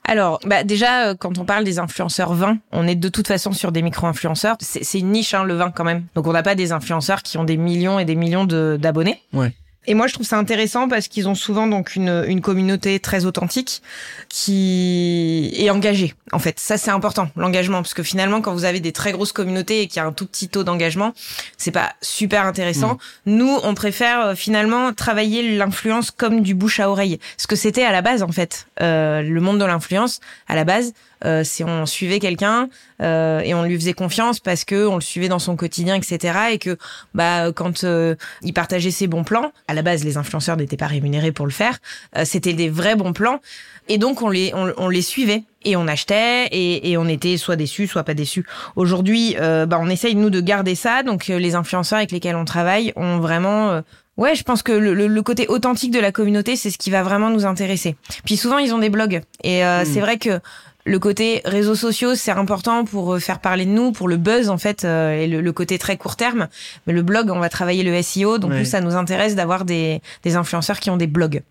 [0.03, 3.51] Alors, bah déjà, euh, quand on parle des influenceurs vin, on est de toute façon
[3.51, 4.57] sur des micro-influenceurs.
[4.59, 6.05] C'est une niche, hein, le vin quand même.
[6.15, 9.21] Donc on n'a pas des influenceurs qui ont des millions et des millions de- d'abonnés.
[9.33, 9.53] Ouais.
[9.87, 13.25] Et moi, je trouve ça intéressant parce qu'ils ont souvent donc une, une communauté très
[13.25, 13.81] authentique
[14.29, 16.13] qui est engagée.
[16.31, 19.31] En fait, ça c'est important, l'engagement, parce que finalement, quand vous avez des très grosses
[19.31, 21.13] communautés et qu'il y a un tout petit taux d'engagement,
[21.57, 22.97] c'est pas super intéressant.
[23.25, 27.83] Nous, on préfère euh, finalement travailler l'influence comme du bouche à oreille, ce que c'était
[27.83, 28.67] à la base en fait.
[28.81, 30.93] Euh, le monde de l'influence, à la base,
[31.25, 32.69] euh, c'est on suivait quelqu'un
[33.01, 36.33] euh, et on lui faisait confiance parce que on le suivait dans son quotidien, etc.
[36.51, 36.77] Et que
[37.13, 40.87] bah quand euh, il partageait ses bons plans, à la base les influenceurs n'étaient pas
[40.87, 41.77] rémunérés pour le faire,
[42.17, 43.41] euh, c'était des vrais bons plans
[43.89, 47.37] et donc on les on, on les suivait et on achetait et, et on était
[47.37, 48.45] soit déçus soit pas déçus.
[48.75, 51.03] Aujourd'hui, euh, bah on essaye nous de garder ça.
[51.03, 53.81] Donc euh, les influenceurs avec lesquels on travaille ont vraiment euh,
[54.17, 56.89] Ouais, je pense que le, le- le côté authentique de la communauté, c'est ce qui
[56.89, 57.97] va vraiment nous intéresser.
[58.23, 59.21] Puis souvent, ils ont des blogs.
[59.43, 59.85] Et euh, Mm.
[59.85, 60.39] c'est vrai que
[60.87, 64.49] le côté réseaux sociaux, c'est important pour euh, faire parler de nous, pour le buzz,
[64.49, 66.47] en fait, euh, et le, le côté très court terme.
[66.85, 68.37] Mais le blog, on va travailler le SEO.
[68.37, 68.59] Donc, Ouais.
[68.59, 71.41] nous, ça nous intéresse d'avoir des, des influenceurs qui ont des blogs.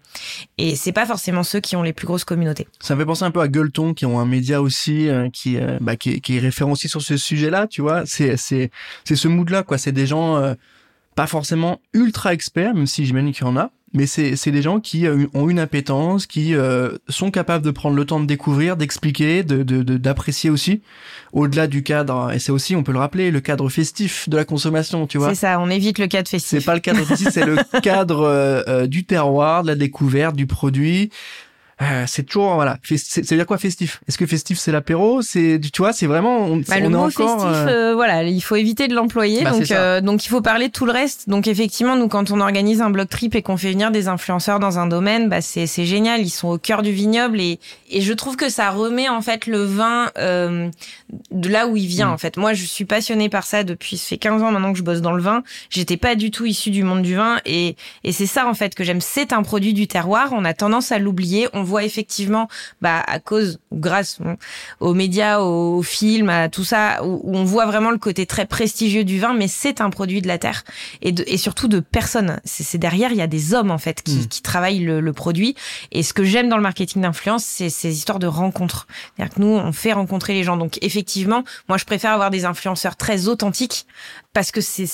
[0.57, 2.69] Et c'est pas forcément ceux qui ont les plus grosses communautés.
[2.79, 5.57] Ça me fait penser un peu à Gueuleton, qui ont un média aussi, euh, qui,
[5.59, 8.03] euh, bah, qui, est- qui est référent aussi sur ce sujet-là, tu vois.
[8.07, 8.71] C'est, c'est,
[9.05, 9.79] c'est ce mood-là, quoi.
[9.79, 10.55] C'est des gens euh,
[11.17, 14.61] pas forcément ultra experts, même si j'imagine qu'il y en a, mais c'est, c'est des
[14.61, 18.27] gens qui euh, ont une appétence, qui euh, sont capables de prendre le temps de
[18.27, 20.83] découvrir, d'expliquer, de, de, de- d'apprécier aussi,
[21.33, 22.33] au-delà du cadre.
[22.33, 25.29] Et c'est aussi, on peut le rappeler, le cadre festif de la consommation, tu vois.
[25.31, 26.61] C'est ça, on évite le cadre festif.
[26.61, 30.35] C'est pas le cadre festif, c'est le cadre euh, euh, du terroir, de la découverte,
[30.37, 31.11] du produit.
[31.83, 32.79] Euh, c'est toujours voilà.
[32.85, 34.01] C'est- Ça veut dire quoi festif?
[34.09, 35.23] Est-ce que festif c'est l'apéro?
[35.23, 37.11] C'est tu vois, c'est vraiment on, Bah, on le est mot encore.
[37.41, 39.43] festif, euh, euh, voilà, il faut éviter de l'employer.
[39.43, 41.29] Bah, donc, euh, donc, il faut parler de tout le reste.
[41.29, 44.61] Donc, effectivement, nous, quand on organise un blog trip et qu'on fait venir des influenceurs
[44.61, 46.21] dans un domaine, bah, c'est c'est génial.
[46.21, 47.59] Ils sont au cœur du vignoble et
[47.91, 50.69] et je trouve que ça remet en fait le vin euh,
[51.33, 52.09] de là où il vient.
[52.11, 52.13] Mm.
[52.15, 54.79] En fait, moi, je suis passionnée par ça depuis ça fait 15 ans maintenant que
[54.79, 55.43] je bosse dans le vin.
[55.71, 58.75] J'étais pas du tout issue du monde du vin et et c'est ça en fait
[58.75, 59.01] que j'aime.
[59.01, 60.29] C'est un produit du terroir.
[60.33, 61.49] On a tendance à l'oublier.
[61.53, 62.49] On voit effectivement,
[62.81, 64.19] bah, à cause ou grâce
[64.81, 68.47] aux médias, aux films, à tout ça, où, où on voit vraiment le côté très
[68.47, 70.65] prestigieux du vin, mais c'est un produit de la terre
[71.03, 72.41] et, de, et surtout de personnes.
[72.45, 74.27] C'est derrière, il y a des hommes en fait qui, Mm.
[74.29, 75.55] qui travaillent le, le produit.
[75.93, 78.87] Et ce que j'aime dans le marketing d'influence, c'est ces histoires de rencontres.
[79.17, 80.57] C'est-à-dire que nous, on fait rencontrer les gens.
[80.57, 83.87] Donc effectivement, moi, je préfère avoir des influenceurs très authentiques
[84.33, 84.87] parce que c'est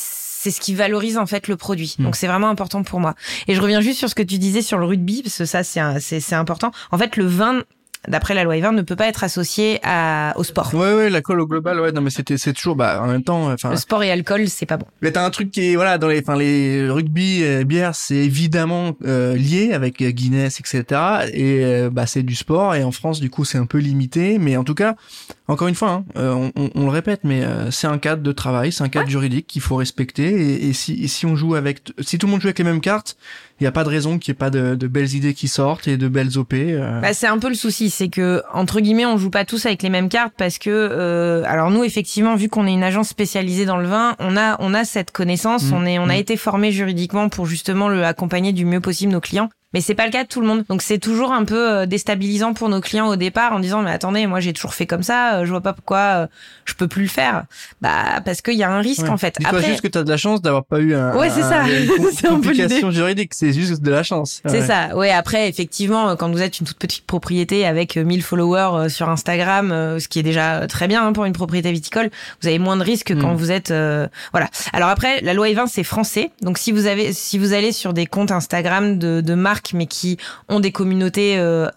[0.42, 1.96] c'est ce qui valorise en fait le produit.
[1.98, 2.04] Mm.
[2.04, 3.14] Donc c'est vraiment important pour moi.
[3.46, 5.62] Et je reviens juste sur ce que tu disais sur le rugby parce que ça
[5.62, 6.72] c'est c'est important.
[6.90, 7.62] En fait, le vin
[8.08, 10.74] d'après la loi E20 ne peut pas être associé à, au sport.
[10.74, 13.22] Ouais ouais, la colle au global, ouais, non mais c'était c'est toujours bah en même
[13.22, 14.86] temps enfin Le sport et alcool, c'est pas bon.
[15.02, 18.16] mais t'as un truc qui est voilà dans les enfin les rugby euh, bière, c'est
[18.16, 20.84] évidemment euh, lié avec Guinness etc.
[21.32, 24.38] et euh, bah c'est du sport et en France du coup c'est un peu limité
[24.38, 24.96] mais en tout cas
[25.50, 28.30] encore une fois, hein, euh, on, on, le répète, mais euh, c'est un cadre de
[28.30, 30.28] travail, c'est un cadre juridique qu'il faut respecter.
[30.28, 32.64] Et, et, si, et, si, on joue avec, si tout le monde joue avec les
[32.64, 33.16] mêmes cartes,
[33.60, 35.46] il n'y a pas de raison qu'il n'y ait pas de, de, belles idées qui
[35.46, 36.54] sortent et de belles OP.
[36.54, 37.00] Euh.
[37.00, 39.82] Bah, c'est un peu le souci, c'est que entre guillemets, on joue pas tous avec
[39.82, 43.66] les mêmes cartes parce que, euh, alors nous effectivement, vu qu'on est une agence spécialisée
[43.66, 45.74] dans le vin, on a on a cette connaissance, mmh.
[45.74, 46.20] on est on a mmh.
[46.20, 49.50] été formé juridiquement pour justement le accompagner du mieux possible nos clients.
[49.72, 50.64] Mais c'est pas le cas de tout le monde.
[50.68, 53.92] Donc c'est toujours un peu euh, déstabilisant pour nos clients au départ en disant mais
[53.92, 56.26] attendez, moi j'ai toujours fait comme ça, euh, je vois pas pourquoi euh,
[56.64, 57.44] je peux plus le faire.
[57.80, 59.36] Bah parce qu'il y a un risque en fait.
[59.38, 61.62] Dis-toi juste que tu as de la chance d'avoir pas eu un Ouais, c'est ça.
[62.12, 64.42] c'est une complication juridique, c'est juste de la chance.
[64.46, 64.96] C'est ça.
[64.96, 69.68] Ouais, après effectivement quand vous êtes une toute petite propriété avec 1000 followers sur Instagram,
[70.00, 72.10] ce qui est déjà très bien hein, pour une propriété viticole,
[72.42, 73.36] vous avez moins de risques quand mm.
[73.36, 73.72] vous êtes
[74.32, 74.48] voilà.
[74.72, 76.32] Alors après la loi E20 c'est français.
[76.42, 79.86] Donc si vous avez si vous allez sur des comptes Instagram de de marques mais
[79.86, 80.16] qui
[80.48, 81.68] ont des communautés euh,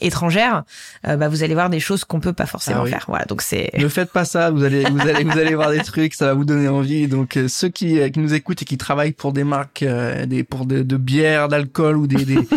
[0.00, 0.64] étrangères,
[1.06, 3.04] euh, bah, vous allez voir des choses qu'on peut pas forcément ah faire.
[3.08, 3.70] Voilà, donc c'est.
[3.78, 4.50] Ne faites pas ça.
[4.50, 7.08] Vous allez, vous allez, vous allez voir des trucs, ça va vous donner envie.
[7.08, 9.84] Donc euh, ceux qui, qui nous écoutent et qui travaillent pour des marques,
[10.26, 12.38] des pour de, de bière, d'alcool ou des, des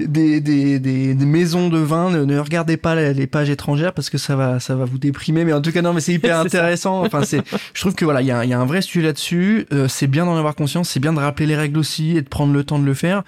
[0.00, 4.34] des, des, des, maisons de vin, ne, regardez pas les, pages étrangères parce que ça
[4.36, 5.44] va, ça va vous déprimer.
[5.44, 7.04] Mais en tout cas, non, mais c'est hyper intéressant.
[7.04, 7.42] Enfin, c'est,
[7.74, 9.66] je trouve que voilà, il y a, y a, un vrai sujet là-dessus.
[9.88, 12.52] c'est bien d'en avoir conscience, c'est bien de rappeler les règles aussi et de prendre
[12.52, 13.22] le temps de le faire.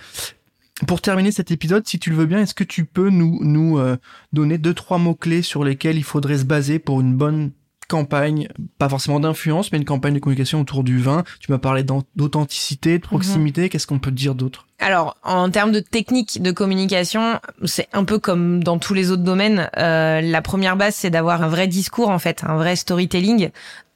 [0.88, 3.78] Pour terminer cet épisode, si tu le veux bien, est-ce que tu peux nous, nous
[3.78, 3.96] euh,
[4.32, 7.52] donner deux, trois mots-clés sur lesquels il faudrait se baser pour une bonne
[7.86, 11.22] campagne, pas forcément d'influence, mais une campagne de communication autour du vin?
[11.38, 11.84] Tu m'as parlé
[12.16, 13.62] d'authenticité, de proximité.
[13.62, 13.68] Mhm.
[13.68, 14.66] Qu'est-ce qu'on peut dire d'autre?
[14.80, 19.22] Alors, en termes de technique de communication, c'est un peu comme dans tous les autres
[19.22, 19.70] domaines.
[19.76, 23.50] Euh, la première base, c'est d'avoir un vrai discours, en fait, un vrai storytelling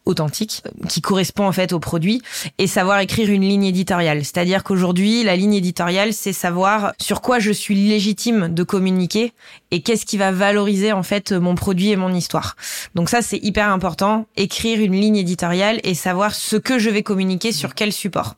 [0.09, 2.23] authentique qui correspond en fait au produit
[2.57, 4.25] et savoir écrire une ligne éditoriale.
[4.25, 9.33] C'est-à-dire qu'aujourd'hui, la ligne éditoriale, c'est savoir sur quoi je suis légitime de communiquer
[9.71, 12.57] et qu'est-ce qui va valoriser en fait mon produit et mon histoire.
[12.95, 14.27] Donc ça, c'est hyper important.
[14.37, 18.35] Écrire une ligne éditoriale et savoir ce que je vais communiquer sur quel support.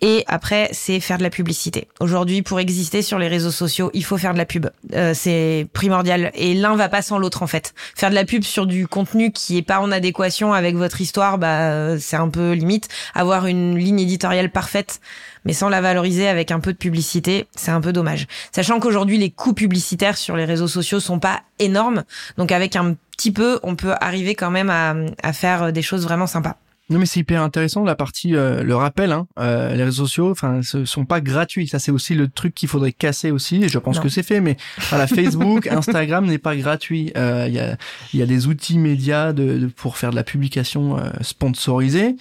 [0.00, 1.86] Et après, c'est faire de la publicité.
[2.00, 4.66] Aujourd'hui, pour exister sur les réseaux sociaux, il faut faire de la pub.
[4.94, 7.74] Euh, c'est primordial et l'un va pas sans l'autre en fait.
[7.94, 11.09] Faire de la pub sur du contenu qui est pas en adéquation avec votre histoire
[11.10, 12.88] histoire, bah, c'est un peu limite.
[13.14, 15.00] Avoir une ligne éditoriale parfaite,
[15.44, 18.28] mais sans la valoriser avec un peu de publicité, c'est un peu dommage.
[18.52, 22.04] Sachant qu'aujourd'hui, les coûts publicitaires sur les réseaux sociaux sont pas énormes.
[22.38, 26.28] Donc avec un petit peu, on peut arriver quand même à faire des choses vraiment
[26.28, 26.56] sympas.
[26.90, 30.30] Non mais c'est hyper intéressant la partie euh, le rappel hein, euh, les réseaux sociaux
[30.30, 31.68] enfin ce sont pas gratuits.
[31.68, 34.40] Ça c'est aussi le truc qu'il faudrait casser aussi et je pense que c'est fait
[34.40, 34.56] mais
[34.88, 37.12] voilà Facebook Instagram n'est pas gratuit.
[37.16, 37.76] Euh, il y a
[38.12, 42.16] il y a des outils médias de, pour faire de la publication sponsorisée.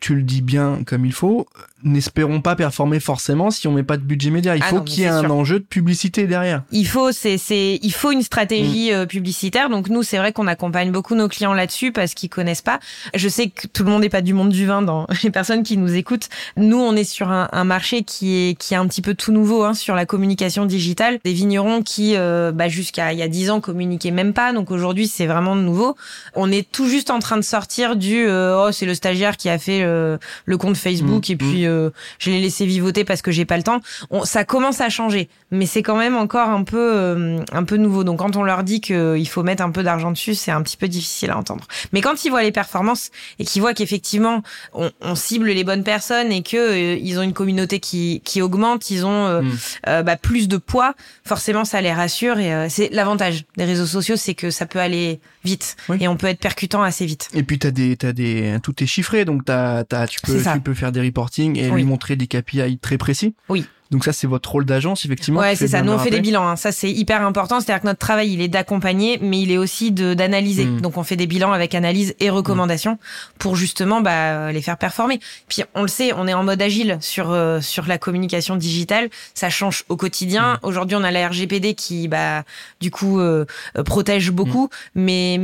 [0.00, 1.46] Tu le dis bien comme il faut
[1.84, 4.56] n'espérons pas performer forcément si on met pas de budget média.
[4.56, 6.62] Il ah faut qu'il y ait un enjeu de publicité derrière.
[6.72, 8.94] Il faut, c'est, c'est, il faut une stratégie mm.
[8.94, 9.68] euh, publicitaire.
[9.68, 12.80] Donc nous, c'est vrai qu'on accompagne beaucoup nos clients là-dessus parce qu'ils connaissent pas.
[13.14, 15.62] Je sais que tout le monde n'est pas du monde du vin dans les personnes
[15.62, 16.28] qui nous écoutent.
[16.56, 19.32] Nous, on est sur un, un marché qui est qui est un petit peu tout
[19.32, 21.18] nouveau hein, sur la communication digitale.
[21.24, 24.52] Des vignerons qui, euh, bah, jusqu'à il y a dix ans, communiquaient même pas.
[24.52, 25.96] Donc aujourd'hui, c'est vraiment nouveau.
[26.34, 29.48] On est tout juste en train de sortir du euh, oh c'est le stagiaire qui
[29.48, 31.32] a fait le compte Facebook mm.
[31.32, 31.90] et puis mm.
[32.18, 33.80] je l'ai laissé vivoter parce que j'ai pas le temps.
[34.10, 37.76] On, ça commence à changer, mais c'est quand même encore un peu euh, un peu
[37.76, 38.04] nouveau.
[38.04, 40.76] Donc quand on leur dit qu'il faut mettre un peu d'argent dessus, c'est un petit
[40.76, 41.66] peu difficile à entendre.
[41.92, 45.84] Mais quand ils voient les performances et qu'ils voient qu'effectivement on, on, cible les bonnes
[45.84, 50.02] personnes et que euh, ils ont une communauté qui qui augmente, ils ont euh, mm.
[50.02, 54.34] bah, plus de poids, forcément ça les rassure et c'est l'avantage des réseaux sociaux, c'est
[54.34, 57.28] que ça peut aller vite et on peut être percutant assez vite.
[57.34, 60.60] Et puis t'as des t'as des tout est chiffré donc t'as t'as tu peux tu
[60.60, 63.34] peux faire des reporting et lui montrer des KPI très précis.
[63.48, 63.64] Oui.
[63.90, 65.40] Donc ça, c'est votre rôle d'agence, effectivement.
[65.40, 65.82] Ouais, c'est ça.
[65.82, 66.48] Nous, on fait des bilans.
[66.48, 66.56] Hein.
[66.56, 67.60] Ça, c'est hyper important.
[67.60, 70.64] C'est-à-dire que notre travail, il est d'accompagner, mais il est aussi de d'analyser.
[70.64, 70.80] Hmm.
[70.80, 72.98] Donc, on fait des bilans avec analyse et recommandations
[73.38, 75.20] pour justement bah, les faire performer.
[75.48, 79.10] Puis, on le sait, on est en mode agile sur euh, sur la communication digitale.
[79.34, 80.54] Ça change au quotidien.
[80.54, 80.66] Hmm.
[80.66, 82.42] Aujourd'hui, on a la RGPD qui, bah,
[82.80, 83.44] du coup, euh,
[83.76, 85.00] euh, protège beaucoup, hmm.
[85.02, 85.40] mais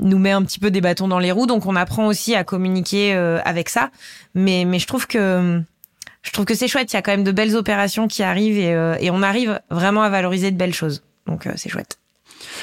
[0.00, 1.46] nous met un petit peu des bâtons dans les roues.
[1.46, 3.90] Donc, on apprend aussi à communiquer avec ça.
[4.34, 5.62] Mais mais je trouve que
[6.24, 6.92] je trouve que c'est chouette.
[6.92, 9.60] Il y a quand même de belles opérations qui arrivent et, euh, et on arrive
[9.70, 11.04] vraiment à valoriser de belles choses.
[11.26, 12.00] Donc euh, c'est chouette.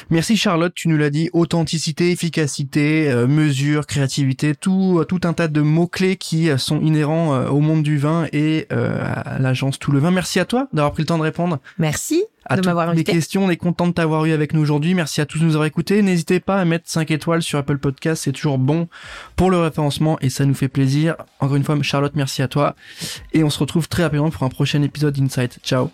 [0.09, 5.47] Merci Charlotte, tu nous l'as dit, authenticité, efficacité, euh, mesure, créativité, tout, tout un tas
[5.47, 10.11] de mots-clés qui sont inhérents au monde du vin et à l'agence Tout le Vin.
[10.11, 11.59] Merci à toi d'avoir pris le temps de répondre.
[11.77, 12.23] Merci
[12.55, 13.11] de m'avoir invité.
[13.11, 14.93] Les questions, on est content de t'avoir eu avec nous aujourd'hui.
[14.93, 16.01] Merci à tous de nous avoir écoutés.
[16.01, 18.87] N'hésitez pas à mettre 5 étoiles sur Apple Podcast, c'est toujours bon
[19.35, 21.15] pour le référencement et ça nous fait plaisir.
[21.39, 22.75] Encore une fois, Charlotte, merci à toi.
[23.33, 25.59] Et on se retrouve très rapidement pour un prochain épisode d'Insight.
[25.63, 25.89] Ciao.